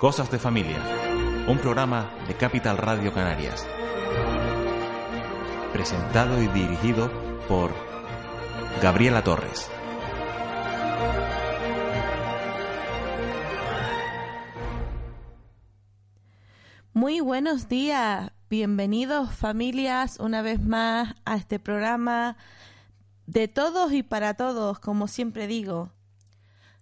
[0.00, 0.78] Cosas de Familia,
[1.46, 3.66] un programa de Capital Radio Canarias.
[5.74, 7.10] Presentado y dirigido
[7.46, 7.70] por
[8.80, 9.70] Gabriela Torres.
[16.94, 22.38] Muy buenos días, bienvenidos familias una vez más a este programa
[23.26, 25.92] de todos y para todos, como siempre digo.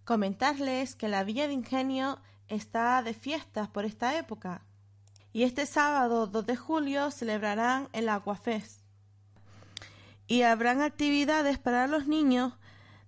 [0.04, 4.62] Comentarles que la Villa de Ingenio está de fiestas por esta época.
[5.32, 8.80] Y este sábado 2 de julio celebrarán el Aquafest.
[10.26, 12.54] Y habrán actividades para los niños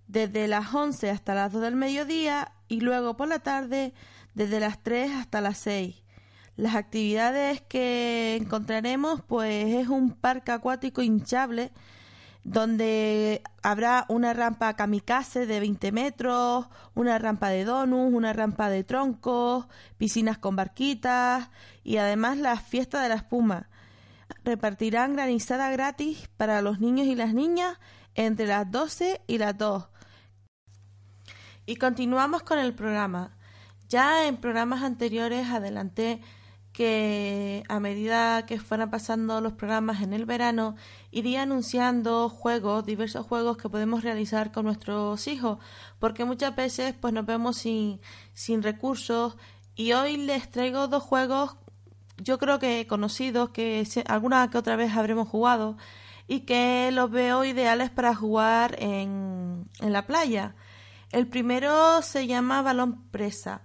[0.07, 3.93] desde las 11 hasta las 2 del mediodía y luego por la tarde
[4.35, 6.03] desde las 3 hasta las 6.
[6.57, 11.73] Las actividades que encontraremos pues es un parque acuático hinchable
[12.45, 18.85] donde habrá una rampa kamikaze de 20 metros, una rampa de donuts, una rampa de
[18.85, 19.67] troncos,
[19.99, 21.51] piscinas con barquitas
[21.85, 23.69] y además la fiesta de la espuma.
[24.45, 27.79] Repartirán granizada gratis para los niños y las niñas
[28.15, 29.89] entre las 12 y las 2.
[31.67, 33.37] Y continuamos con el programa.
[33.89, 36.21] Ya en programas anteriores adelanté
[36.81, 40.77] que a medida que fueran pasando los programas en el verano,
[41.11, 45.59] iría anunciando juegos, diversos juegos que podemos realizar con nuestros hijos,
[45.99, 48.01] porque muchas veces pues nos vemos sin,
[48.33, 49.37] sin recursos
[49.75, 51.59] y hoy les traigo dos juegos
[52.17, 55.77] yo creo que conocidos que alguna que otra vez habremos jugado
[56.27, 60.55] y que los veo ideales para jugar en, en la playa.
[61.13, 63.61] El primero se llama balón presa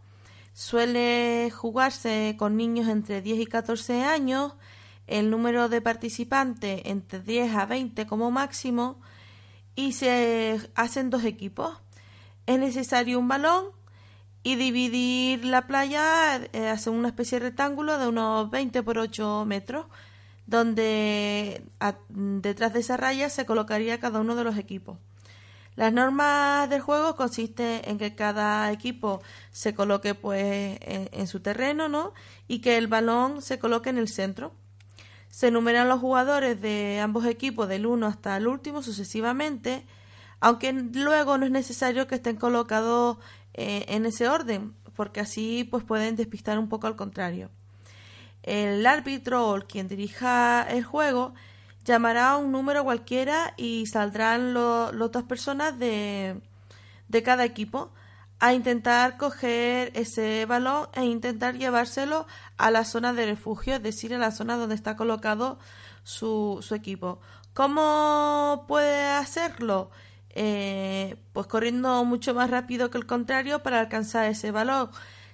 [0.56, 4.54] Suele jugarse con niños entre 10 y 14 años,
[5.06, 9.02] el número de participantes entre 10 a 20 como máximo
[9.76, 11.78] y se hacen dos equipos.
[12.46, 13.66] Es necesario un balón
[14.44, 19.88] y dividir la playa, eh, una especie de rectángulo de unos 20 por 8 metros,
[20.48, 21.66] donde
[22.08, 25.00] detrás de esa raya se colocaría cada uno de los equipos.
[25.76, 29.22] Las normas del juego consisten en que cada equipo
[29.52, 32.14] se coloque pues en, su terreno, ¿no?
[32.48, 34.54] Y que el balón se coloque en el centro.
[35.30, 39.86] Se enumeran los jugadores de ambos equipos del uno hasta el último sucesivamente,
[40.40, 43.18] aunque luego no es necesario que estén colocados
[43.54, 47.50] eh, en ese orden, porque así pues pueden despistar un poco al contrario.
[48.44, 51.34] El árbitro o quien dirija el juego
[51.86, 56.42] llamará a un número cualquiera y saldrán las dos personas de,
[57.08, 57.92] de cada equipo
[58.40, 64.14] a intentar coger ese balón e intentar llevárselo a la zona de refugio, es decir,
[64.14, 65.58] a la zona donde está colocado
[66.04, 67.20] su, su equipo.
[67.54, 69.90] ¿Cómo puede hacerlo?
[70.32, 74.90] Eh, pues corriendo mucho más rápido que el contrario para alcanzar ese balón.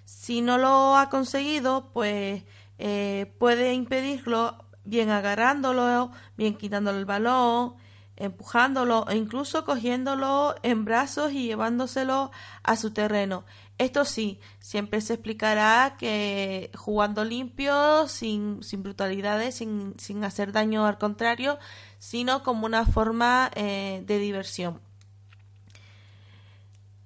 [0.05, 2.43] Si no lo ha conseguido, pues
[2.77, 7.75] eh, puede impedirlo bien agarrándolo, bien quitándole el balón,
[8.17, 12.29] empujándolo e incluso cogiéndolo en brazos y llevándoselo
[12.61, 13.45] a su terreno.
[13.77, 20.85] Esto sí, siempre se explicará que jugando limpio, sin, sin brutalidades, sin, sin, hacer daño
[20.85, 21.57] al contrario,
[21.97, 24.81] sino como una forma eh, de diversión.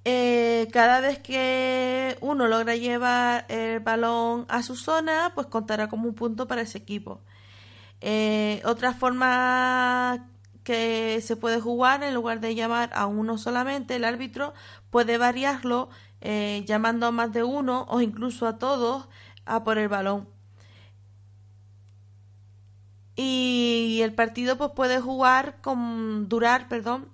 [0.05, 6.09] Eh, cada vez que uno logra llevar el balón a su zona, pues contará como
[6.09, 7.21] un punto para ese equipo.
[8.07, 10.29] Eh, otra forma
[10.63, 14.53] que se puede jugar, en lugar de llamar a uno solamente, el árbitro
[14.91, 15.89] puede variarlo
[16.21, 19.07] eh, llamando a más de uno o incluso a todos
[19.45, 20.29] a por el balón.
[23.15, 27.09] Y el partido pues puede jugar con durar, perdón,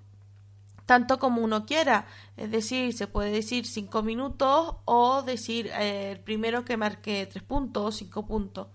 [0.84, 2.06] tanto como uno quiera.
[2.36, 7.44] Es decir, se puede decir cinco minutos o decir eh, el primero que marque tres
[7.44, 8.66] puntos o cinco puntos.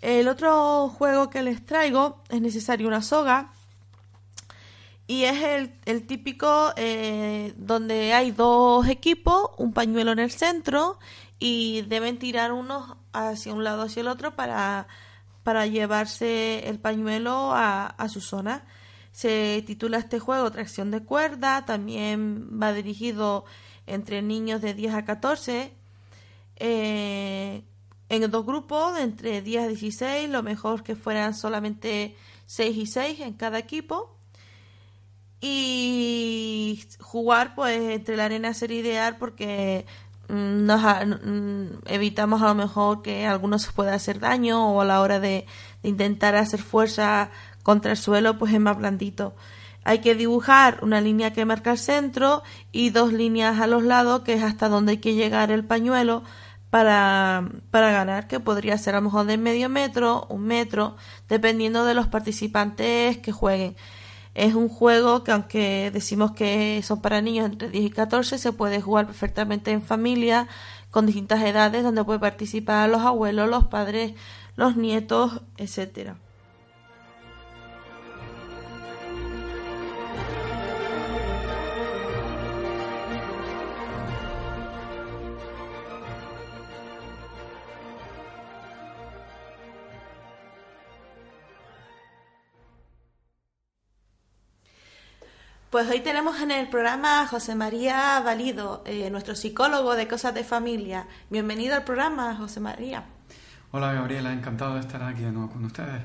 [0.00, 3.52] El otro juego que les traigo es necesario una soga
[5.08, 10.98] y es el, típico eh, donde hay dos equipos, un pañuelo en el centro
[11.38, 14.86] y deben tirar unos hacia un lado hacia el otro para,
[15.44, 18.64] para llevarse el pañuelo a, su zona.
[19.10, 23.46] Se titula este juego Tracción de cuerda, también va dirigido
[23.86, 25.72] entre niños de 10 a 14.
[26.56, 27.62] Eh,
[28.08, 32.16] en dos grupos de entre 10 a 16, lo mejor que fueran solamente
[32.46, 34.14] 6 y 6 en cada equipo.
[35.40, 39.86] Y jugar pues entre la arena sería ideal porque
[40.28, 44.84] mm, nos, mm, evitamos a lo mejor que alguno se pueda hacer daño o a
[44.84, 45.46] la hora de,
[45.82, 47.30] de intentar hacer fuerza
[47.62, 49.36] contra el suelo pues es más blandito.
[49.84, 54.22] Hay que dibujar una línea que marca el centro y dos líneas a los lados
[54.22, 56.24] que es hasta donde hay que llegar el pañuelo
[56.70, 60.96] para, para ganar, que podría ser a lo mejor de medio metro, un metro,
[61.28, 63.76] dependiendo de los participantes que jueguen.
[64.34, 68.52] Es un juego que aunque decimos que son para niños entre 10 y 14, se
[68.52, 70.48] puede jugar perfectamente en familia,
[70.90, 74.14] con distintas edades, donde puede participar los abuelos, los padres,
[74.56, 76.16] los nietos, etcétera.
[95.70, 100.32] Pues hoy tenemos en el programa a José María Valido, eh, nuestro psicólogo de Cosas
[100.32, 101.06] de Familia.
[101.28, 103.04] Bienvenido al programa, José María.
[103.72, 106.00] Hola Gabriela, encantado de estar aquí de nuevo con ustedes.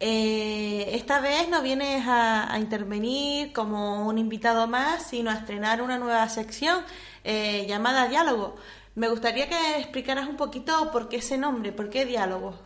[0.00, 5.96] Eh, esta vez no vienes a, intervenir como un invitado más, sino a estrenar una
[5.96, 6.82] nueva sección
[7.22, 8.56] eh, llamada Diálogo.
[8.96, 12.58] Me gustaría que explicaras un poquito por qué ese nombre, por qué Diálogo.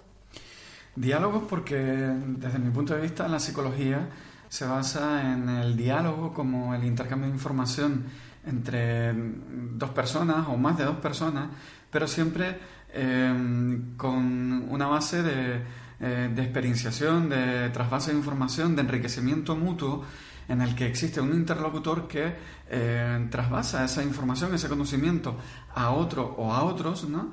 [0.96, 4.08] Diálogos porque desde mi punto de vista en la psicología
[4.54, 8.04] se basa en el diálogo como el intercambio de información
[8.46, 11.48] entre dos personas o más de dos personas,
[11.90, 12.56] pero siempre
[12.92, 15.60] em, con una base de,
[15.98, 20.04] eh, de, experienciación, de trasvase de información, de enriquecimiento mutuo,
[20.46, 22.36] en el que existe un interlocutor que
[22.70, 25.36] eh, trasvasa esa información, ese conocimiento
[25.74, 27.32] a otro o a otros, ¿no?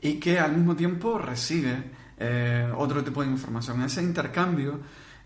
[0.00, 1.84] y que al mismo tiempo recibe
[2.16, 3.82] eh, otro tipo de información.
[3.82, 4.80] Ese intercambio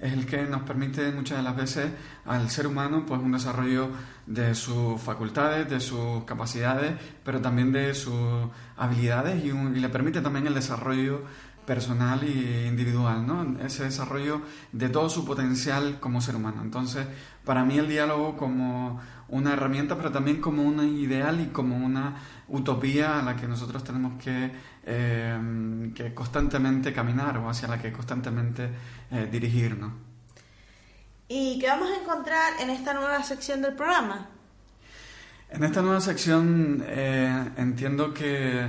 [0.07, 1.91] es el que nos permite muchas de las veces
[2.25, 3.91] al ser humano pues un desarrollo
[4.27, 6.95] de sus facultades, de sus capacidades,
[7.25, 11.23] pero también de sus habilidades y, le permite también el desarrollo
[11.67, 13.59] personal e individual, ¿no?
[13.61, 14.41] Ese desarrollo
[14.73, 16.63] de todo su potencial como ser humano.
[16.63, 17.07] Entonces,
[17.45, 22.17] para mí el diálogo como una herramienta, pero también como un ideal y como una
[22.49, 24.53] utopía a la que nosotros tenemos que,
[24.85, 28.71] eh, que constantemente caminar o hacia la que constantemente
[29.11, 29.93] eh, dirigirnos.
[31.29, 34.29] ¿Y qué vamos a encontrar en esta nueva sección del programa?
[35.51, 38.69] En esta nueva sección eh, entiendo que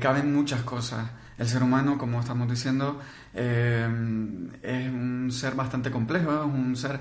[0.00, 1.08] caben muchas cosas.
[1.38, 3.00] El ser humano, como estamos diciendo,
[3.32, 6.98] es un ser bastante complejo, es un ser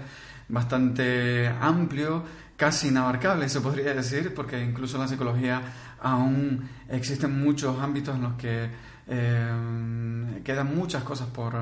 [0.50, 2.24] bastante amplio,
[2.57, 5.62] casi inabarcable, se podría decir, porque incluso en la psicología
[6.01, 8.69] aún existen muchos ámbitos en los que
[9.07, 11.56] eh, quedan muchas cosas por,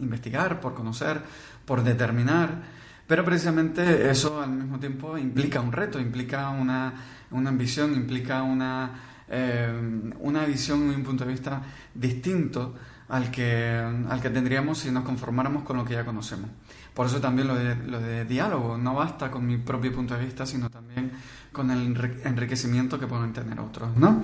[0.00, 1.20] investigar, por conocer,
[1.64, 2.62] por determinar,
[3.06, 6.94] pero precisamente eso al mismo tiempo implica un reto, implica una,
[7.30, 8.90] ambición, implica una,
[9.28, 9.70] eh,
[10.18, 11.62] una visión y un punto de vista
[11.94, 12.74] distinto
[13.08, 13.78] al que,
[14.08, 16.50] al que tendríamos si nos conformáramos con lo que ya conocemos.
[16.96, 20.24] Por eso también lo de, lo de diálogo, no basta con mi propio punto de
[20.24, 21.12] vista, sino también
[21.52, 21.94] con el
[22.24, 24.22] enriquecimiento que pueden tener otros, ¿no?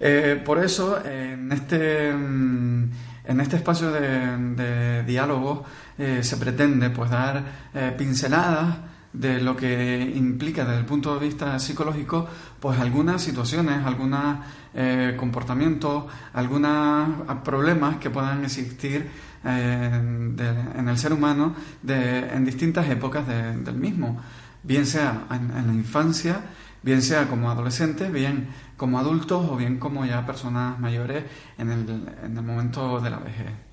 [0.00, 2.90] Eh, por eso, en este, mm,
[3.26, 5.64] en este espacio de, diálogo
[5.96, 8.76] eh, se pretende pues, dar eh, pinceladas
[9.12, 12.26] de lo que implica desde el punto de vista psicológico,
[12.58, 14.38] pues algunas situaciones, algunos
[15.16, 17.08] comportamientos, algunos
[17.44, 19.08] problemas que puedan existir
[19.44, 21.54] en el ser humano
[21.86, 24.20] en distintas épocas del mismo,
[24.62, 26.40] bien sea en, la infancia,
[26.82, 31.24] bien sea como adolescentes, bien como adultos o bien como ya personas mayores
[31.58, 33.63] en el, en el momento de la vejez.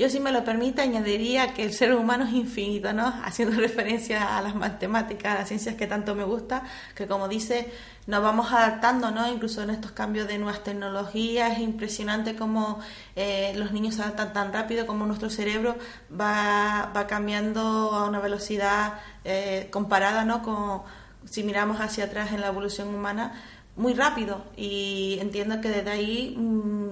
[0.00, 3.12] Yo, si me lo permite, añadiría que el ser humano es infinito, ¿no?
[3.22, 6.62] Haciendo referencia a las matemáticas, a las ciencias que tanto me gusta,
[6.94, 7.70] que como dice,
[8.06, 9.30] nos vamos adaptando, ¿no?
[9.30, 12.80] Incluso en estos cambios de nuevas tecnologías, es impresionante cómo
[13.14, 15.76] eh, los niños se adaptan tan rápido, como nuestro cerebro
[16.18, 20.42] va, va cambiando a una velocidad eh, comparada, ¿no?
[20.42, 20.80] Con,
[21.26, 23.34] si miramos hacia atrás en la evolución humana,
[23.76, 24.46] muy rápido.
[24.56, 26.36] Y entiendo que desde ahí...
[26.38, 26.89] Mm,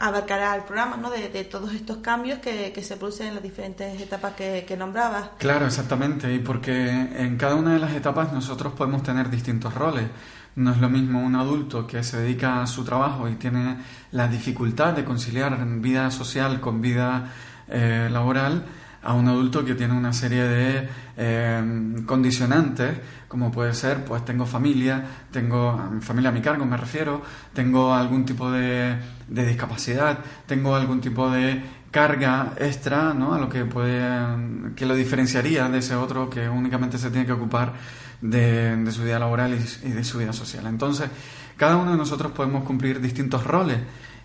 [0.00, 1.10] abarcará el programa, ¿no?
[1.10, 5.30] De, todos estos cambios que, se producen en las diferentes etapas que, que nombrabas.
[5.38, 10.06] Claro, exactamente, y porque en cada una de las etapas nosotros podemos tener distintos roles.
[10.56, 13.76] No es lo mismo un adulto que se dedica a su trabajo y tiene
[14.12, 17.32] la dificultad de conciliar vida social con vida
[17.68, 18.64] eh, laboral
[19.02, 24.44] a un adulto que tiene una serie de eh, condicionantes, como puede ser, pues tengo
[24.44, 27.22] familia, tengo familia a mi cargo, me refiero,
[27.54, 28.96] tengo algún tipo de,
[29.30, 33.34] de discapacidad, tengo algún tipo de carga extra, ¿no?
[33.34, 37.32] A lo que puede, que lo diferenciaría de ese otro que únicamente se tiene que
[37.32, 37.72] ocupar
[38.20, 40.66] de, de su vida laboral y, de su vida social.
[40.66, 41.08] Entonces,
[41.56, 43.78] cada uno de nosotros podemos cumplir distintos roles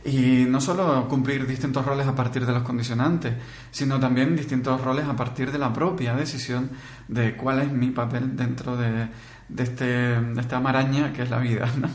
[0.04, 3.34] y no solo cumplir distintos roles a partir de los condicionantes,
[3.72, 6.70] sino también distintos roles a partir de la propia decisión
[7.08, 9.08] de cuál es mi papel dentro de,
[9.50, 11.68] de, este, de esta maraña que es la vida.
[11.78, 11.90] ¿no?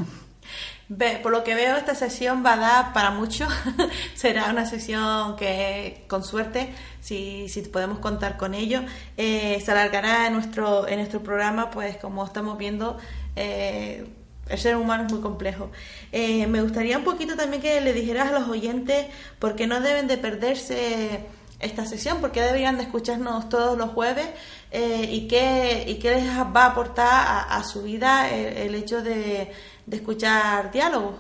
[1.22, 3.46] Por lo que veo, esta sesión va a dar para mucho.
[4.14, 8.82] Será una sesión que, con suerte, si, si podemos contar con ello,
[9.16, 12.98] eh, se alargará en nuestro, en nuestro programa, pues como estamos viendo,
[13.36, 14.04] eh,
[14.48, 15.70] el ser humano es muy complejo.
[16.10, 19.06] Eh, me gustaría un poquito también que le dijeras a los oyentes
[19.38, 21.20] por qué no deben de perderse
[21.60, 24.26] esta sesión, por qué deberían de escucharnos todos los jueves
[24.72, 29.52] y, qué, y qué les va a aportar a, su vida el hecho de
[29.86, 31.14] de escuchar diálogos?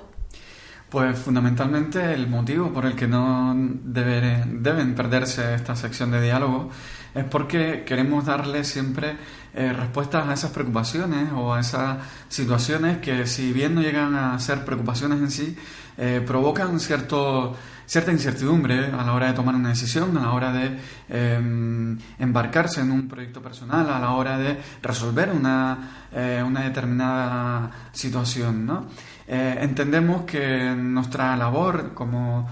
[0.88, 6.68] Pues fundamentalmente el motivo por el que no deben perderse esta sección de diálogo
[7.14, 9.16] es porque queremos darle siempre
[9.54, 11.98] eh, respuestas a esas preocupaciones o a esas
[12.28, 15.56] situaciones que si bien no llegan a ser preocupaciones en sí,
[15.96, 17.56] eh, provocan cierto,
[17.90, 20.78] cierta incertidumbre a la hora de tomar una decisión, a la hora de
[21.08, 27.68] em, embarcarse en un proyecto personal, a la hora de resolver una, eh, una determinada
[27.92, 28.64] situación.
[28.64, 28.86] ¿no?
[29.26, 32.48] entendemos que nuestra labor como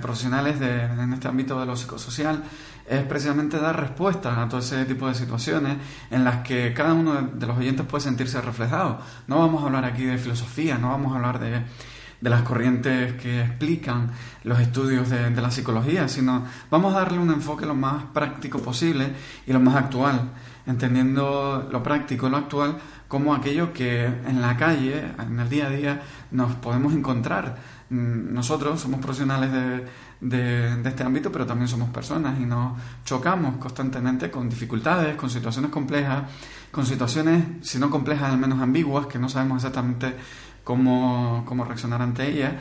[0.00, 2.44] profesionales de, en este ámbito de lo psicosocial
[2.88, 5.76] es precisamente dar respuesta a todo ese tipo de situaciones
[6.10, 9.00] en las que cada uno de los oyentes puede sentirse reflejado.
[9.26, 11.62] No vamos a hablar aquí de filosofía, no vamos a hablar de,
[12.20, 14.10] las corrientes que explican
[14.44, 19.12] los estudios de, la psicología, sino vamos a darle un enfoque lo más práctico posible
[19.46, 20.20] y lo más actual,
[20.66, 25.70] entendiendo lo práctico lo actual como aquello que en la calle, en el día a
[25.70, 27.56] día, nos podemos encontrar.
[27.88, 29.86] Mm, nosotros somos profesionales de
[30.20, 35.70] de, este ámbito, pero también somos personas y nos chocamos constantemente con dificultades, con situaciones
[35.70, 36.24] complejas,
[36.70, 40.14] con situaciones, si no complejas, al menos ambiguas, que no sabemos exactamente
[40.68, 42.52] cómo, cómo reaccionar ante ellas.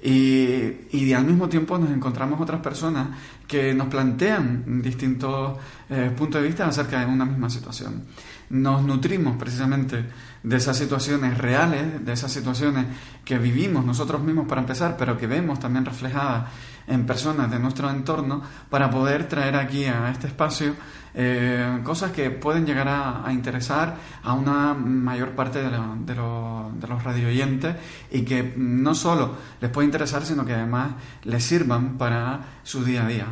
[0.00, 3.08] Y, y, al mismo tiempo nos encontramos otras personas
[3.48, 5.58] que nos plantean distintos
[5.90, 8.04] eh, puntos de vista acerca de una misma situación.
[8.50, 10.04] Nos nutrimos precisamente
[10.44, 12.86] de esas situaciones reales, de esas situaciones
[13.24, 16.44] que vivimos nosotros mismos para empezar, pero que vemos también reflejadas
[16.86, 20.76] en personas de nuestro entorno, para poder traer aquí a este espacio
[21.18, 27.74] eh, cosas que pueden llegar a, interesar a una mayor parte de, los radioyentes
[28.10, 30.92] y que no solo les puede interesar, sino que además
[31.24, 33.26] les sirvan para su día a día.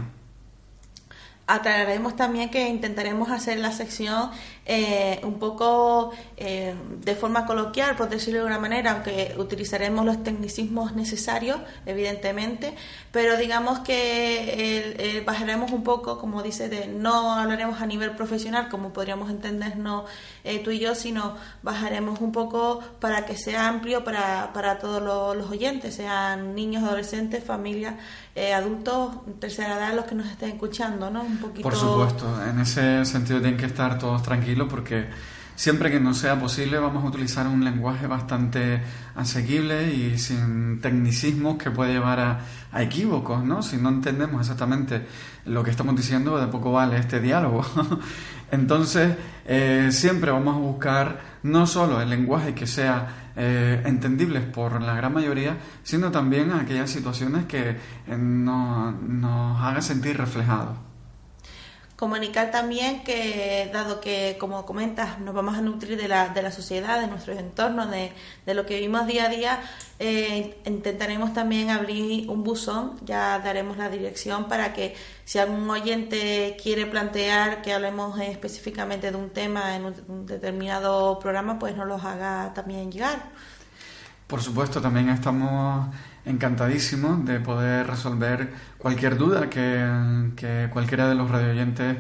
[1.47, 4.31] Aclararemos también que intentaremos hacer la sección
[4.67, 10.23] eh, un poco eh, de forma coloquial, por decirlo de una manera, aunque utilizaremos los
[10.23, 12.75] tecnicismos necesarios, evidentemente,
[13.11, 18.93] pero digamos que bajaremos un poco, como dice, de no hablaremos a nivel profesional, como
[18.93, 20.05] podríamos entendernos
[20.45, 25.03] eh, tú y yo, sino bajaremos un poco para que sea amplio para, para todos
[25.03, 27.95] los, los oyentes, sean niños, adolescentes, familias
[28.37, 31.23] eh, adultos, tercera edad, los que nos estén escuchando, ¿no?
[31.23, 31.63] Un poquito...
[31.63, 35.09] Por supuesto, en ese sentido tienen que estar todos tranquilos porque
[35.57, 38.81] siempre que no sea posible vamos a utilizar un lenguaje bastante
[39.15, 42.41] asequible y sin tecnicismos que puede llevar a,
[42.83, 43.63] equívocos, ¿no?
[43.63, 45.07] Si no entendemos exactamente
[45.45, 47.65] lo que estamos diciendo, de poco vale este diálogo.
[48.51, 54.83] Entonces, eh, siempre vamos a buscar no solo el lenguaje que sea eh, entendibles por
[54.83, 60.84] la gran mayoría, sino también aquellas situaciones que eh, nos, nos hagan sentir reflejados.
[61.97, 66.51] Comunicar también que, dado que, como comentas, nos vamos a nutrir de la, de la
[66.51, 68.13] sociedad, de nuestros entornos, de,
[68.45, 69.61] de lo que vivimos día a día,
[70.01, 76.57] eh, intentaremos también abrir un buzón, ya daremos la dirección para que si algún oyente
[76.61, 82.05] quiere plantear que hablemos específicamente de un tema en un, determinado programa, pues nos los
[82.05, 83.31] haga también llegar.
[84.27, 91.97] Por supuesto, también estamos encantadísimos de poder resolver cualquier duda que, cualquiera de los radioyentes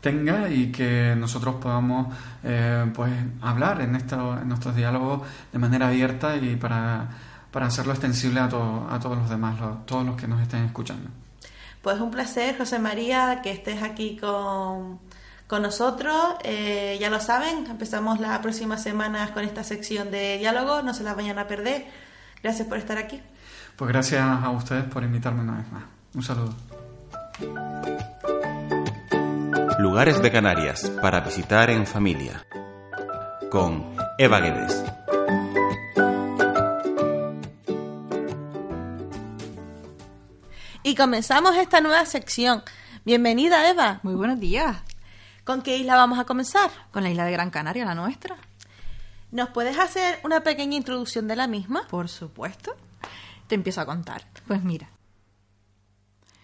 [0.00, 2.14] tenga y que nosotros podamos
[2.44, 7.08] eh, pues hablar en, esto, en nuestros diálogos de manera abierta y para,
[7.52, 11.08] hacerlo extensible a, a todos los demás, todos los que nos estén escuchando.
[11.80, 14.98] Pues un placer, José María, que estés aquí con,
[15.46, 16.34] con nosotros.
[16.42, 21.04] Eh, ya lo saben, empezamos la próxima semana con esta sección de diálogo, no se
[21.04, 21.86] la vayan a perder.
[22.42, 23.20] Gracias por estar aquí.
[23.76, 25.84] Pues gracias a ustedes por invitarme una vez más.
[26.14, 26.54] Un saludo.
[29.78, 32.46] Lugares de Canarias para visitar en familia.
[33.50, 34.82] Con Eva Guedes.
[40.82, 42.62] Y comenzamos esta nueva sección.
[43.04, 44.00] Bienvenida, Eva.
[44.02, 44.78] Muy buenos días.
[45.44, 46.70] ¿Con qué isla vamos a comenzar?
[46.92, 48.36] Con la isla de Gran Canaria, la nuestra.
[49.32, 51.86] ¿Nos puedes hacer una pequeña introducción de la misma?
[51.88, 52.74] Por supuesto
[53.46, 54.26] te empiezo a contar.
[54.46, 54.90] Pues mira.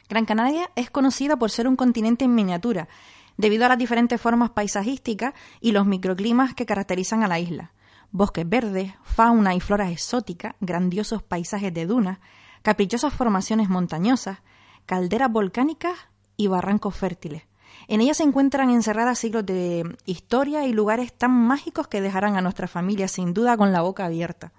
[0.09, 2.89] Gran Canaria es conocida por ser un continente en miniatura,
[3.37, 7.73] debido a las diferentes formas paisajísticas y los microclimas que caracterizan a la isla.
[8.11, 12.19] bosques verdes, fauna y flora exótica, grandiosos paisajes de dunas,
[12.61, 14.41] caprichosas formaciones montañosas,
[14.85, 15.95] calderas volcánicas
[16.37, 17.45] y barrancos fértiles.
[17.89, 22.43] En ella se encuentran encerradas siglos de historia y lugares tan mágicos que dejarán a
[22.43, 24.53] nuestra familia sin duda con la boca abierta.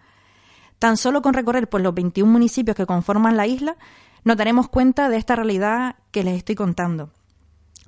[0.83, 3.77] Tan solo con recorrer por los 21 municipios que conforman la isla,
[4.25, 7.09] nos daremos cuenta de esta realidad que les estoy contando.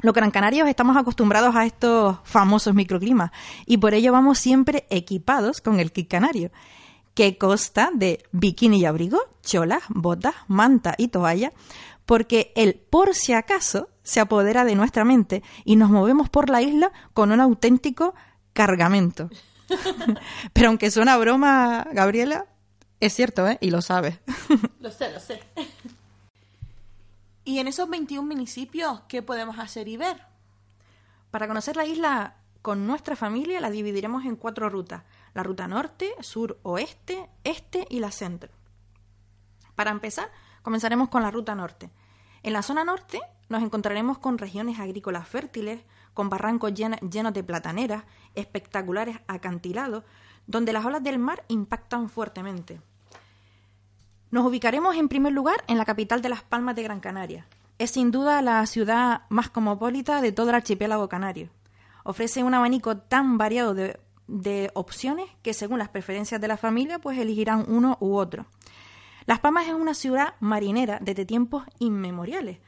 [0.02, 3.32] Los Gran Canarios estamos acostumbrados a estos famosos microclimas
[3.66, 6.52] y por ello vamos siempre equipados con el kit canario,
[7.14, 11.52] que consta de bikini y abrigo, cholas, botas, manta y toalla,
[12.06, 16.62] porque el por si acaso se apodera de nuestra mente y nos movemos por la
[16.62, 18.16] isla con un auténtico
[18.54, 19.30] cargamento.
[20.54, 22.46] Pero aunque suena broma, Gabriela,
[23.00, 23.58] es cierto, ¿eh?
[23.62, 24.20] Y lo sabes.
[24.80, 25.42] lo sé, lo sé.
[27.44, 30.22] ¿Y en esos 21 municipios qué podemos hacer y ver?
[31.32, 35.04] Para conocer la isla con nuestra familia la dividiremos en cuatro rutas.
[35.36, 38.50] La ruta norte, sur, oeste, este y la centro.
[39.76, 40.32] Para empezar,
[40.64, 41.92] comenzaremos con la ruta norte.
[42.42, 45.82] En la zona norte nos encontraremos con regiones agrícolas fértiles,
[46.16, 50.04] con barrancos llenos de plataneras, espectaculares acantilados,
[50.48, 52.80] donde las olas del mar impactan fuertemente.
[54.32, 57.48] Nos ubicaremos en primer lugar en la capital de Las Palmas de Gran Canaria.
[57.78, 61.50] Es sin duda la ciudad más cosmopolita de todo el archipiélago canario.
[62.04, 67.00] Ofrece un abanico tan variado de, de opciones que según las preferencias de la familia
[67.00, 68.46] pues elegirán uno u otro.
[69.26, 72.60] Las Palmas es una ciudad marinera desde tiempos inmemoriales.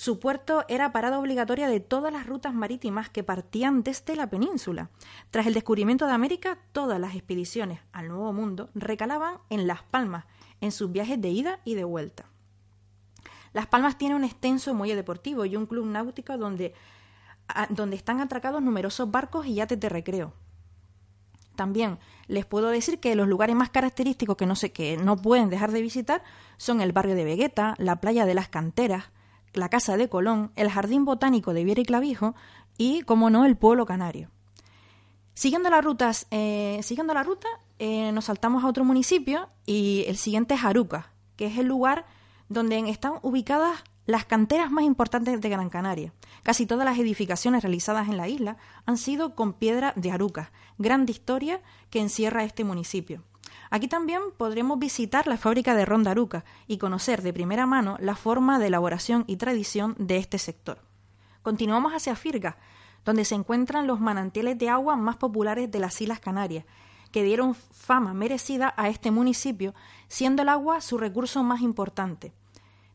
[0.00, 4.88] Su puerto era parada obligatoria de todas las rutas marítimas que partían desde la península.
[5.30, 10.24] Tras el descubrimiento de América, todas las expediciones al Nuevo Mundo recalaban en Las Palmas,
[10.62, 12.24] en sus viajes de ida y de vuelta.
[13.52, 16.72] Las Palmas tiene un extenso muelle deportivo y un club náutico donde,
[17.68, 20.32] donde están atracados numerosos barcos y yates de recreo.
[21.56, 25.50] También les puedo decir que los lugares más característicos que no, sé, que no pueden
[25.50, 26.22] dejar de visitar
[26.56, 29.10] son el barrio de Vegueta, la playa de las Canteras,
[29.52, 32.34] la Casa de Colón, el Jardín Botánico de Viera y Clavijo
[32.78, 34.30] y, como no, el Pueblo Canario.
[35.34, 40.16] Siguiendo, las rutas, eh, siguiendo la ruta, eh, nos saltamos a otro municipio y el
[40.16, 42.04] siguiente es Aruca, que es el lugar
[42.48, 46.12] donde están ubicadas las canteras más importantes de Gran Canaria.
[46.42, 51.12] Casi todas las edificaciones realizadas en la isla han sido con piedra de Aruca, grande
[51.12, 53.22] historia que encierra este municipio.
[53.70, 58.16] Aquí también podremos visitar la fábrica de Ronda Aruca y conocer de primera mano la
[58.16, 60.80] forma de elaboración y tradición de este sector.
[61.42, 62.58] Continuamos hacia Firga,
[63.04, 66.64] donde se encuentran los manantiales de agua más populares de las Islas Canarias,
[67.12, 69.72] que dieron fama merecida a este municipio,
[70.08, 72.32] siendo el agua su recurso más importante.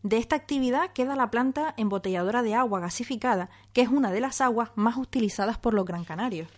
[0.03, 4.41] De esta actividad queda la planta embotelladora de agua gasificada, que es una de las
[4.41, 6.49] aguas más utilizadas por los Gran Canarios.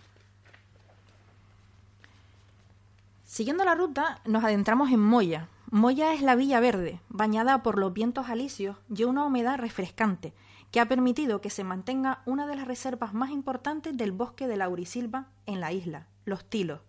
[3.37, 5.47] Siguiendo la ruta, nos adentramos en Moya.
[5.69, 10.33] Moya es la villa verde, bañada por los vientos alisios y una humedad refrescante,
[10.71, 14.57] que ha permitido que se mantenga una de las reservas más importantes del bosque de
[14.57, 16.81] laurisilva en la isla, los tilos.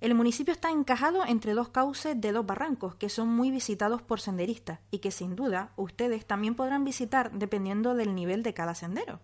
[0.00, 4.20] El municipio está encajado entre dos cauces de dos barrancos que son muy visitados por
[4.20, 9.18] senderistas y que sin duda ustedes también podrán visitar dependiendo del nivel de cada sendero.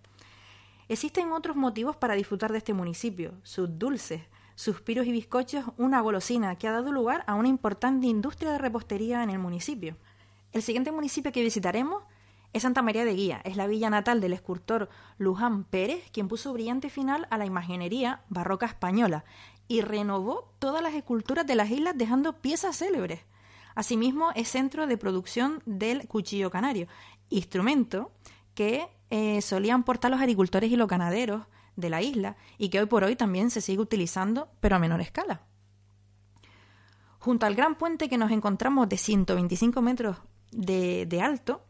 [0.89, 4.23] Existen otros motivos para disfrutar de este municipio, sus dulces,
[4.55, 9.23] suspiros y bizcochos, una golosina que ha dado lugar a una importante industria de repostería
[9.23, 9.97] en el municipio.
[10.53, 12.03] El siguiente municipio que visitaremos
[12.53, 14.89] es Santa María de Guía, es la villa natal del escultor
[15.19, 19.25] Luján Pérez, quien puso brillante final a la imaginería barroca española
[19.67, 23.21] y renovó todas las esculturas de las islas dejando piezas célebres.
[23.75, 26.87] Asimismo, es centro de producción del cuchillo canario,
[27.29, 28.13] instrumento
[28.55, 32.87] que eh, solían portar los agricultores y los ganaderos de la isla y que hoy
[32.87, 35.43] por hoy también se sigue utilizando, pero a menor escala.
[37.19, 40.19] Junto al gran puente que nos encontramos de 125 metros
[40.51, 41.65] de, alto,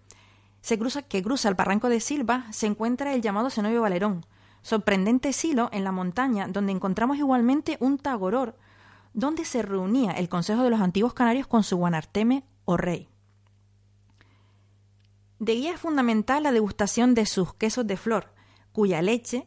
[0.60, 4.26] se cruza, que cruza el barranco de Silva, se encuentra el llamado Cenobio Valerón,
[4.62, 8.56] sorprendente silo en la montaña donde encontramos igualmente un tagoror
[9.12, 13.08] donde se reunía el Consejo de los Antiguos Canarios con su guanarteme o rey.
[15.38, 18.32] De guía es fundamental la degustación de sus quesos de flor,
[18.72, 19.46] cuya leche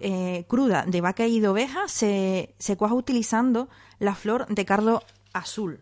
[0.00, 5.02] eh, cruda de vaca y de oveja se, se cuaja utilizando la flor de cardo
[5.32, 5.80] azul.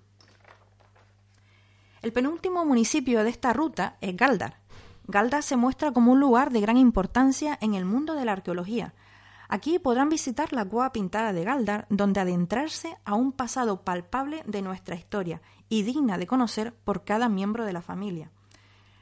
[2.02, 4.60] El penúltimo municipio de esta ruta es Galdar,
[5.08, 8.94] Galdar se muestra como un lugar de gran importancia en el mundo de la arqueología.
[9.48, 14.62] Aquí podrán visitar la cueva pintada de Galdar, donde adentrarse a un pasado palpable de
[14.62, 18.32] nuestra historia y digna de conocer por cada miembro de la familia.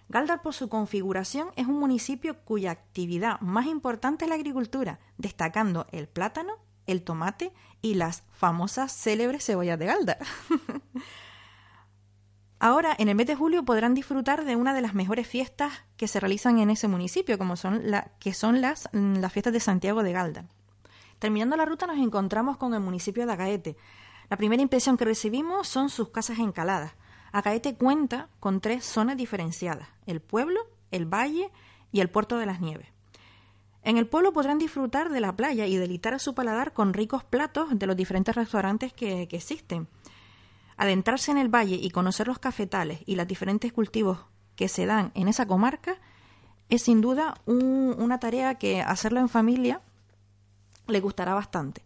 [0.08, 5.86] Galdar, por su configuración, es un municipio cuya actividad más importante es la agricultura, destacando
[5.92, 10.18] el plátano el tomate y las famosas célebres cebollas de Galda.
[12.58, 16.08] Ahora, en el mes de julio podrán disfrutar de una de las mejores fiestas que
[16.08, 17.82] se realizan en ese municipio, como son
[18.18, 20.46] que son las, mm, las fiestas de Santiago de Galda.
[21.18, 23.76] Terminando la ruta nos encontramos con el municipio de Agaete.
[24.30, 26.94] La primera impresión que recibimos son sus casas encaladas.
[27.34, 30.60] Agaete cuenta con tres zonas diferenciadas, el pueblo,
[30.92, 31.50] el valle
[31.90, 32.86] y el puerto de las nieves.
[33.82, 37.24] En el pueblo podrán disfrutar de la playa y delitar a su paladar con ricos
[37.24, 39.88] platos de los diferentes restaurantes que, que existen.
[40.76, 44.20] Adentrarse en el valle y conocer los cafetales y los diferentes cultivos
[44.54, 45.96] que se dan en esa comarca
[46.68, 49.80] es sin duda un- una tarea que hacerlo en familia
[50.86, 51.82] le gustará bastante.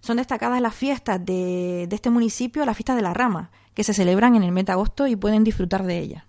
[0.00, 3.94] Son destacadas las fiestas de, de este municipio, las fiestas de la rama, que se
[3.94, 6.24] celebran en el mes de agosto y pueden disfrutar de ellas.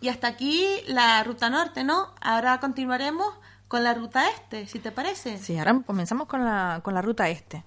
[0.00, 2.14] Y hasta aquí la ruta norte, ¿no?
[2.20, 3.26] Ahora continuaremos
[3.66, 5.38] con la ruta este, si te parece.
[5.38, 7.64] Sí, ahora comenzamos con la, con la ruta este.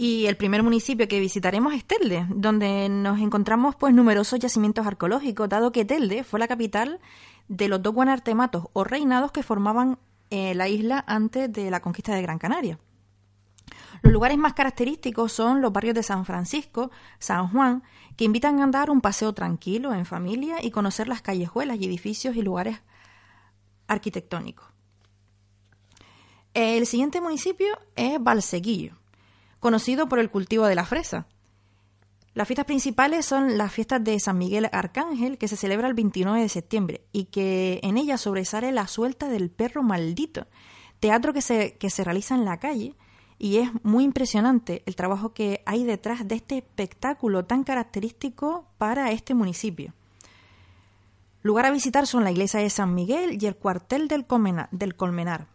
[0.00, 5.48] Y el primer municipio que visitaremos es Telde, donde nos encontramos pues numerosos yacimientos arqueológicos,
[5.48, 7.00] dado que Telde fue la capital
[7.48, 9.98] de los dos guanartematos o reinados que formaban
[10.30, 12.78] eh, la isla antes de la conquista de Gran Canaria.
[14.02, 17.82] Los lugares más característicos son los barrios de San Francisco, San Juan,
[18.18, 22.34] que invitan a andar un paseo tranquilo en familia y conocer las callejuelas y edificios
[22.34, 22.80] y lugares
[23.86, 24.66] arquitectónicos.
[26.52, 28.96] El siguiente municipio es Valsequillo,
[29.60, 31.28] conocido por el cultivo de la fresa.
[32.34, 36.40] Las fiestas principales son las fiestas de San Miguel Arcángel, que se celebra el 29
[36.40, 40.48] de septiembre, y que en ella sobresale la suelta del perro maldito,
[40.98, 42.96] teatro que se, que se realiza en la calle,
[43.38, 49.12] y es muy impresionante el trabajo que hay detrás de este espectáculo tan característico para
[49.12, 49.94] este municipio.
[51.42, 54.96] Lugar a visitar son la iglesia de San Miguel y el cuartel del, Colmena- del
[54.96, 55.46] Colmenar.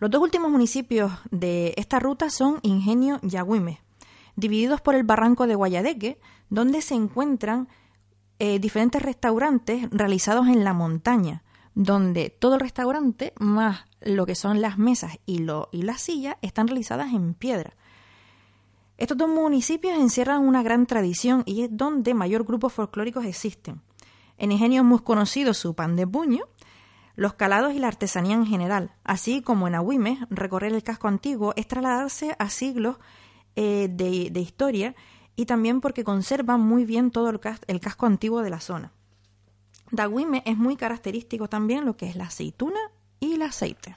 [0.00, 3.36] Los dos últimos municipios de esta ruta son Ingenio y
[4.36, 6.18] divididos por el barranco de Guayadeque,
[6.50, 7.68] donde se encuentran
[8.38, 11.42] eh, diferentes restaurantes realizados en la montaña,
[11.74, 16.36] donde todo el restaurante, más lo que son las mesas y, lo, y las sillas,
[16.42, 17.74] están realizadas en piedra.
[18.96, 23.80] Estos dos municipios encierran una gran tradición y es donde mayor grupos folclóricos existen.
[24.38, 26.44] En Ingenio es muy conocido su pan de puño,
[27.16, 31.52] los calados y la artesanía en general, así como en Agüimes, recorrer el casco antiguo
[31.56, 32.98] es trasladarse a siglos
[33.56, 34.94] eh, de, historia
[35.36, 38.92] y también porque conserva muy bien todo el, cas- el casco antiguo de la zona.
[39.90, 42.80] De Agüimes es muy característico también lo que es la aceituna
[43.24, 43.96] y el aceite.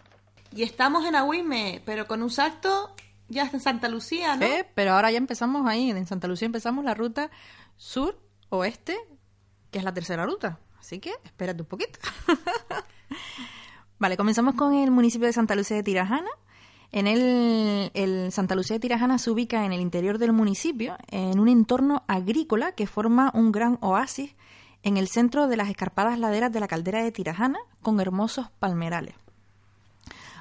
[0.51, 2.95] Y estamos en Agüime, pero con un salto
[3.27, 4.45] ya está en Santa Lucía, ¿no?
[4.45, 7.29] Eh, pero ahora ya empezamos ahí, en Santa Lucía empezamos la ruta
[7.75, 8.97] sur-oeste,
[9.71, 10.59] que es la tercera ruta.
[10.79, 11.99] Así que espérate un poquito.
[13.99, 16.29] vale, comenzamos con el municipio de Santa Lucía de Tirajana.
[16.93, 21.39] En el, el Santa Lucía de Tirajana se ubica en el interior del municipio, en
[21.39, 24.36] un entorno agrícola que forma un gran oasis
[24.87, 29.15] en el centro de las escarpadas laderas de la caldera de Tirajana, con hermosos palmerales.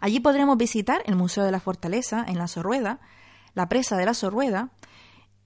[0.00, 3.00] Allí podremos visitar el Museo de la Fortaleza en la Sorrueda,
[3.54, 4.70] la presa de la Sorrueda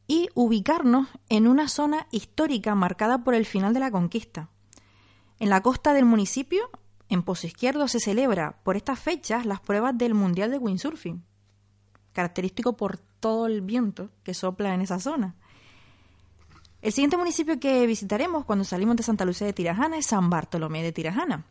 [0.06, 4.50] y ubicarnos en una zona histórica marcada por el final de la conquista.
[5.38, 6.68] En la costa del municipio,
[7.08, 11.24] en Pozo Izquierdo, se celebra por estas fechas las pruebas del Mundial de Windsurfing,
[12.12, 15.36] característico por todo el viento que sopla en esa zona.
[16.82, 20.82] El siguiente municipio que visitaremos cuando salimos de Santa Lucía de Tirajana es San Bartolomé
[20.82, 21.44] de Tirajana.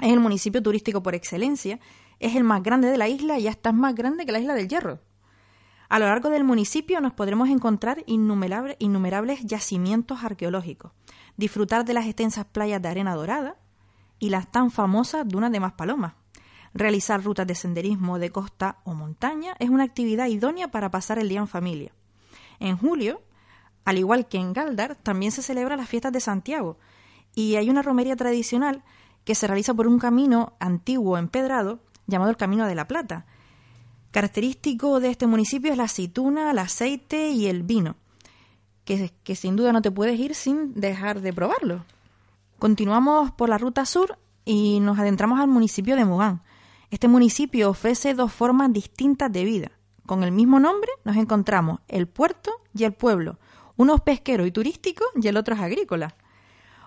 [0.00, 1.78] Es el municipio turístico por excelencia,
[2.20, 4.54] es el más grande de la isla y hasta es más grande que la isla
[4.54, 5.00] del Hierro.
[5.90, 10.92] A lo largo del municipio nos podremos encontrar innumerables, innumerables yacimientos arqueológicos,
[11.36, 13.56] disfrutar de las extensas playas de arena dorada
[14.18, 16.14] y las tan famosas dunas de Maspalomas.
[16.72, 21.28] Realizar rutas de senderismo de costa o montaña es una actividad idónea para pasar el
[21.28, 21.92] día en familia.
[22.58, 23.20] En julio,
[23.86, 26.76] al igual que en Galdar, también se celebran las fiestas de Santiago
[27.36, 28.82] y hay una romería tradicional
[29.24, 33.26] que se realiza por un camino antiguo empedrado llamado el Camino de la Plata.
[34.10, 37.94] Característico de este municipio es la aceituna, el aceite y el vino,
[38.84, 41.84] que, que sin duda no te puedes ir sin dejar de probarlo.
[42.58, 46.42] Continuamos por la ruta sur y nos adentramos al municipio de Mugán.
[46.90, 49.70] Este municipio ofrece dos formas distintas de vida.
[50.06, 53.38] Con el mismo nombre nos encontramos el puerto y el pueblo,
[53.76, 56.16] uno es pesquero y turístico y el otro es agrícola.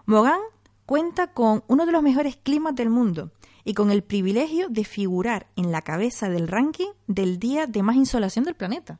[0.06, 0.40] Mogán
[0.86, 3.32] cuenta con uno de los mejores climas del mundo
[3.64, 7.96] y con el privilegio de figurar en la cabeza del ranking del día de más
[7.96, 9.00] insolación del planeta.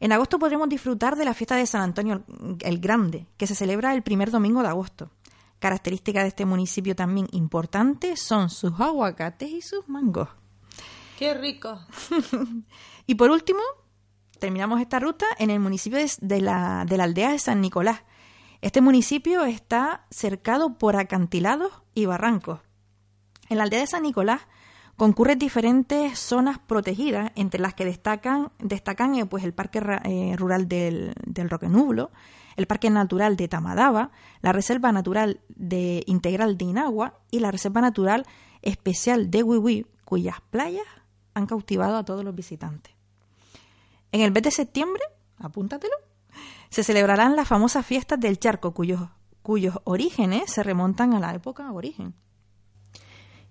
[0.00, 2.24] En agosto podremos disfrutar de la fiesta de San Antonio
[2.60, 5.10] el Grande, que se celebra el primer domingo de agosto.
[5.60, 10.28] Características de este municipio también importante son sus aguacates y sus mangos.
[11.16, 11.78] ¡Qué rico!
[13.06, 13.60] y por último,
[14.42, 18.02] terminamos esta ruta en el municipio de la, de la aldea de San Nicolás.
[18.60, 22.58] Este municipio está cercado por acantilados y barrancos.
[23.48, 24.40] En la aldea de San Nicolás
[24.96, 28.50] concurren diferentes zonas protegidas, entre las que destacan,
[29.14, 32.10] eh, pues el Parque eh, Rural del, del Roque Nublo,
[32.56, 37.80] el Parque Natural de Tamadaba, la Reserva Natural de Integral de Inagua y la Reserva
[37.80, 38.26] Natural
[38.60, 40.86] Especial de Huihui, cuyas playas
[41.32, 42.91] han cautivado a todos los visitantes.
[44.12, 45.02] En el mes de septiembre,
[45.38, 45.94] apúntatelo,
[46.68, 49.08] se celebrarán las famosas fiestas del charco, cuyos,
[49.42, 52.14] cuyos orígenes se remontan a la época origen.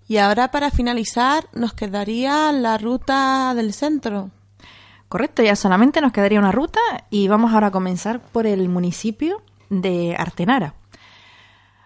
[0.08, 4.30] Y ahora para finalizar nos quedaría la ruta del centro.
[5.08, 9.42] Correcto, ya solamente nos quedaría una ruta y vamos ahora a comenzar por el municipio
[9.68, 10.74] de Artenara.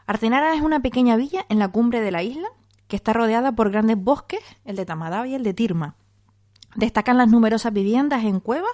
[0.07, 2.49] Artenara es una pequeña villa en la cumbre de la isla
[2.89, 5.97] que está rodeada por grandes bosques, el de Tamadaba y el de Tirma.
[6.77, 8.73] Destacan las numerosas viviendas en cuevas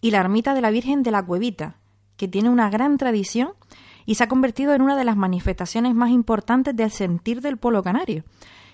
[0.00, 1.76] y la ermita de la Virgen de la Cuevita,
[2.16, 3.52] que tiene una gran tradición
[4.04, 7.82] y se ha convertido en una de las manifestaciones más importantes del sentir del pueblo
[7.82, 8.24] canario,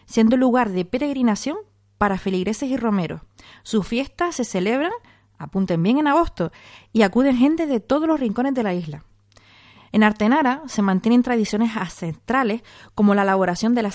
[0.05, 1.57] siendo lugar de peregrinación
[1.98, 3.22] para feligreses y romeros.
[3.62, 4.92] Sus fiestas se celebran,
[5.38, 6.50] apunten bien, en agosto
[6.92, 9.05] y acuden gente de todos los rincones de la isla.
[9.92, 12.62] En Artenara se mantienen tradiciones ancestrales
[12.94, 13.92] como la elaboración de la,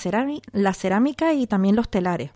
[0.53, 2.31] la cerámica y también los telares.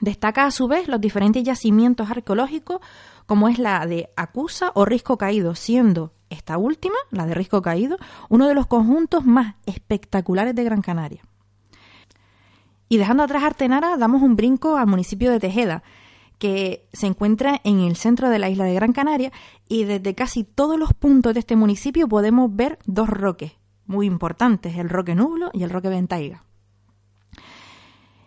[0.00, 2.80] Destaca a su vez los diferentes yacimientos arqueológicos
[3.26, 7.96] como es la de Acusa o Risco Caído, siendo esta última, la de Risco Caído,
[8.28, 11.22] uno de los conjuntos más espectaculares de Gran Canaria.
[12.88, 15.84] Y dejando atrás Artenara, damos un brinco al municipio de Tejeda,
[16.38, 19.30] que se encuentra en el centro de la isla de Gran Canaria
[19.68, 23.52] y desde casi todos los puntos de este municipio podemos ver dos roques
[23.86, 26.44] muy importantes, el Roque Nublo y el Roque Ventaiga.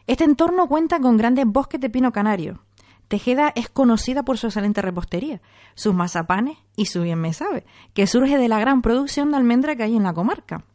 [0.06, 2.64] Este entorno cuenta con grandes bosques de pino canario.
[3.08, 5.42] Tejeda es conocida por su excelente repostería,
[5.76, 9.76] sus mazapanes y su bien me sabe, que surge de la gran producción de almendra
[9.76, 10.66] que hay en la comarca.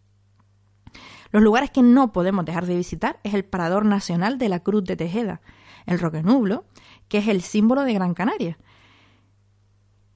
[1.30, 4.84] Los lugares que no podemos dejar de visitar es el Parador Nacional de la Cruz
[4.84, 5.40] de Tejeda,
[5.86, 6.64] el Roque Nublo,
[7.08, 8.58] que es el símbolo de Gran Canaria.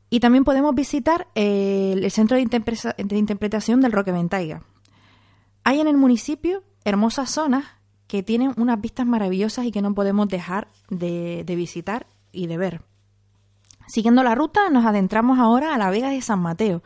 [0.09, 4.63] Y también podemos visitar el, Centro de, Interpretación del Roque Ventaiga.
[5.65, 7.65] Hay en el municipio hermosas zonas
[8.13, 12.59] que tienen unas vistas maravillosas y que no podemos dejar de, de visitar y de
[12.59, 12.83] ver.
[13.89, 16.83] Siguiendo la ruta, nos adentramos ahora a la Vega de San Mateo,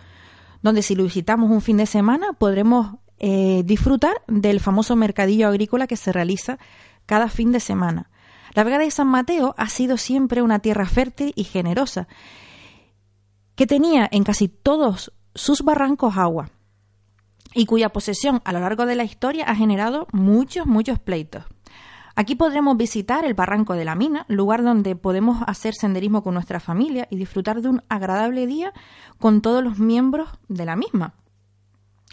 [0.62, 5.88] donde si lo visitamos un fin de semana podremos eh, disfrutar del famoso mercadillo agrícola
[5.88, 6.60] que se realiza
[7.06, 8.08] cada fin de semana.
[8.54, 12.06] La Vega de San Mateo ha sido siempre una tierra fértil y generosa,
[13.56, 16.50] que tenía en casi todos sus barrancos agua,
[17.56, 21.42] y cuya posesión a lo largo de la historia ha generado muchos, muchos pleitos.
[22.14, 26.60] Aquí podremos visitar el Barranco de la Mina, lugar donde podemos hacer senderismo con nuestra
[26.60, 28.74] familia y disfrutar de un agradable día
[29.18, 31.14] con todos los miembros de la misma.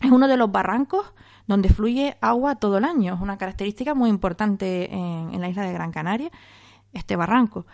[0.02, 1.14] Es uno de los barrancos
[1.46, 3.14] donde fluye agua todo el año.
[3.14, 6.32] Es una característica muy importante en, la isla de Gran Canaria,
[6.94, 7.66] este barranco.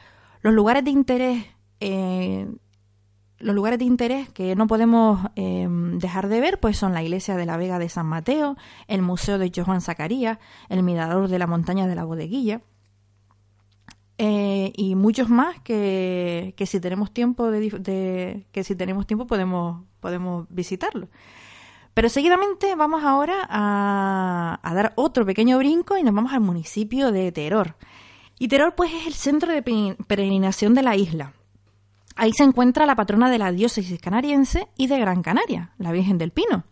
[0.41, 1.45] Los lugares de interés,
[1.79, 2.47] eh,
[3.39, 7.35] los lugares de interés que no podemos eh, dejar de ver, pues son la iglesia
[7.35, 11.47] de la Vega de San Mateo, el museo de Johan Zacarías, el mirador de la
[11.47, 12.61] montaña de la Bodeguilla.
[14.17, 19.83] Eh, y muchos más que, que si tenemos tiempo de, que si tenemos tiempo podemos
[20.01, 21.07] podemos visitarlo.
[21.93, 27.31] Pero seguidamente vamos ahora a, dar otro pequeño brinco y nos vamos al municipio de
[27.31, 27.75] Teror.
[28.37, 29.61] Y Teror pues es el centro de
[30.07, 31.33] peregrinación de la isla.
[32.21, 36.17] Ahí se encuentra la patrona de la diócesis canariense y de Gran Canaria, la Virgen
[36.17, 36.65] del Pino.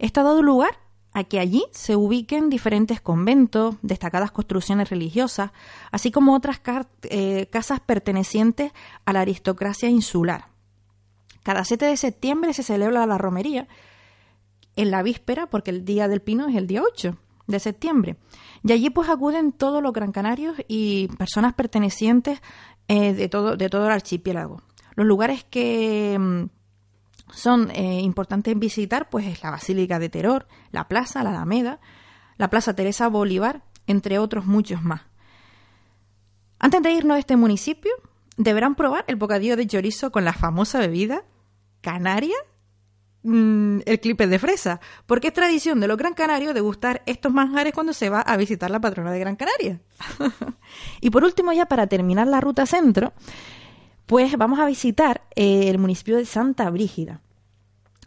[0.00, 0.80] Esto ha dado lugar
[1.12, 5.52] a que allí se ubiquen diferentes conventos, destacadas construcciones religiosas,
[5.92, 6.60] así como otras
[7.04, 8.72] eh, casas pertenecientes
[9.04, 10.46] a la aristocracia insular.
[11.44, 13.68] Cada 7 de septiembre se celebra la romería,
[14.74, 18.16] en la víspera, porque el día del pino es el día 8 de septiembre.
[18.64, 22.40] Y allí pues acuden todos los gran canarios y personas pertenecientes
[22.88, 24.60] eh, de, todo, de todo el archipiélago.
[24.98, 26.46] Los lugares que mm,
[27.30, 31.78] son eh, importantes visitar pues es la Basílica de Teror, la Plaza, la Alameda,
[32.36, 35.02] la Plaza Teresa Bolívar, entre otros muchos más.
[36.58, 37.92] Antes de irnos a este municipio,
[38.36, 41.22] deberán probar el bocadillo de chorizo con la famosa bebida
[41.80, 42.34] canaria
[43.30, 47.74] Mm, el clipe de fresa, porque es tradición de los Gran Canarios degustar estos manjares
[47.74, 49.80] cuando se va a visitar la patrona de Gran Canaria.
[51.00, 53.12] y por último, ya para terminar la ruta centro,
[54.08, 57.20] pues vamos a visitar eh, el municipio de Santa Brígida.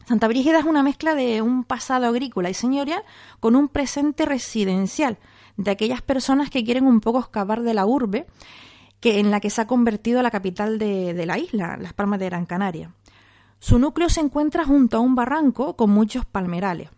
[0.08, 3.04] Santa Brígida es una mezcla de un pasado agrícola y señorial
[3.40, 5.20] con un presente residencial
[5.58, 8.26] de aquellas personas que quieren un poco escapar de la urbe
[9.00, 12.26] que, en la que se ha convertido la capital de, la isla, Las Palmas de
[12.26, 12.92] Gran Canaria.
[13.60, 16.90] Su núcleo se encuentra junto a un barranco con muchos palmerales.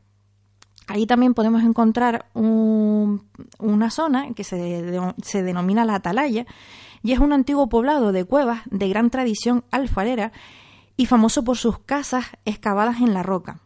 [0.87, 6.45] Ahí también podemos encontrar una zona que se, se, denomina la Atalaya
[7.03, 10.31] y es un antiguo poblado de cuevas de gran tradición alfarera
[10.95, 13.59] y famoso por sus casas excavadas en la roca.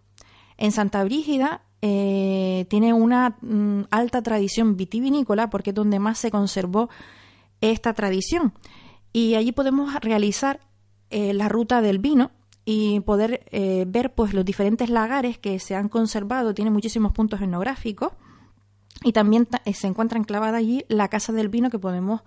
[0.58, 6.32] En Santa Brígida eh, tiene una mm, alta tradición vitivinícola porque es donde más se
[6.32, 6.90] conservó
[7.62, 8.54] esta tradición.
[9.14, 10.60] Y allí podemos realizar
[11.12, 12.32] eh, la ruta del vino
[12.66, 17.40] y poder eh, ver pues los diferentes lagares que se han conservado, tiene muchísimos puntos
[17.40, 18.14] etnográficos
[19.04, 22.22] y también se encuentra enclavada allí la casa del vino que podemos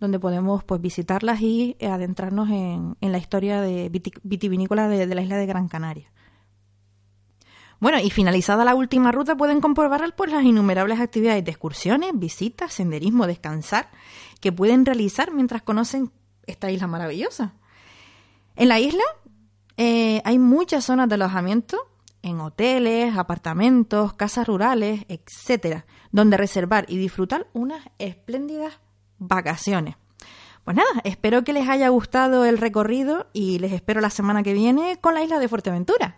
[0.00, 3.90] donde podemos pues visitarlas y adentrarnos en, la historia de
[4.22, 6.12] vitivinícola de, de la isla de Gran Canaria.
[7.80, 12.72] Bueno, y finalizada la última ruta pueden comprobar pues, las innumerables actividades de excursiones, visitas,
[12.72, 13.90] senderismo, descansar
[14.40, 16.10] que pueden realizar mientras conocen
[16.46, 17.54] esta isla maravillosa.
[18.56, 19.02] En la isla
[19.76, 21.76] eh, hay muchas zonas de alojamiento
[22.22, 28.80] en hoteles, apartamentos, casas rurales, etcétera, donde reservar y disfrutar unas espléndidas
[29.28, 29.96] vacaciones.
[30.64, 34.54] Pues nada, espero que les haya gustado el recorrido y les espero la semana que
[34.54, 36.16] viene con la isla de Fuerteventura.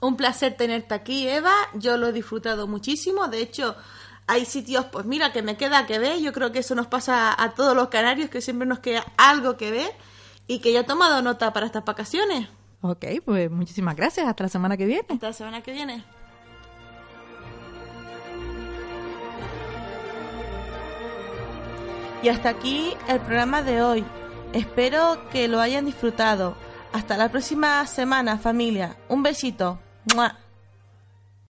[0.00, 1.52] Un placer tenerte aquí, Eva.
[1.74, 3.28] Yo lo he disfrutado muchísimo.
[3.28, 3.76] De hecho,
[4.26, 6.20] hay sitios, pues mira, que me queda que ver.
[6.20, 9.56] Yo creo que eso nos pasa a todos los canarios, que siempre nos queda algo
[9.56, 9.92] que ver
[10.46, 12.48] y que ya he tomado nota para estas vacaciones.
[12.80, 14.26] Ok, pues muchísimas gracias.
[14.26, 15.06] Hasta la semana que viene.
[15.08, 16.02] Hasta la semana que viene.
[22.22, 24.04] Y hasta aquí el programa de hoy.
[24.52, 26.54] Espero que lo hayan disfrutado.
[26.92, 28.96] Hasta la próxima semana, familia.
[29.08, 29.80] Un besito.
[30.14, 30.41] ¡Mua!